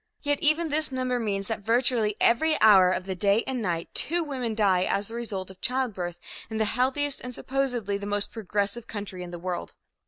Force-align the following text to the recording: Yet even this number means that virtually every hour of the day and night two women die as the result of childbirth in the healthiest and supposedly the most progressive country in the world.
Yet 0.23 0.39
even 0.39 0.69
this 0.69 0.91
number 0.91 1.19
means 1.19 1.47
that 1.47 1.59
virtually 1.59 2.15
every 2.19 2.59
hour 2.59 2.89
of 2.89 3.05
the 3.05 3.13
day 3.13 3.43
and 3.45 3.61
night 3.61 3.87
two 3.93 4.23
women 4.23 4.55
die 4.55 4.81
as 4.83 5.07
the 5.09 5.13
result 5.13 5.51
of 5.51 5.61
childbirth 5.61 6.19
in 6.49 6.57
the 6.57 6.65
healthiest 6.65 7.21
and 7.21 7.35
supposedly 7.35 7.99
the 7.99 8.07
most 8.07 8.31
progressive 8.33 8.87
country 8.87 9.21
in 9.21 9.29
the 9.29 9.37
world. 9.37 9.75